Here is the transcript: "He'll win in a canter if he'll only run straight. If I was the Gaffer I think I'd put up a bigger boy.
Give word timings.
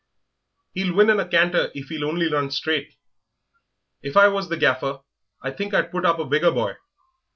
"He'll 0.73 0.95
win 0.95 1.11
in 1.11 1.19
a 1.19 1.27
canter 1.27 1.69
if 1.75 1.89
he'll 1.89 2.05
only 2.05 2.27
run 2.27 2.49
straight. 2.49 2.95
If 4.01 4.17
I 4.17 4.29
was 4.29 4.49
the 4.49 4.57
Gaffer 4.57 5.01
I 5.43 5.51
think 5.51 5.75
I'd 5.75 5.91
put 5.91 6.05
up 6.07 6.17
a 6.17 6.25
bigger 6.25 6.49
boy. 6.49 6.73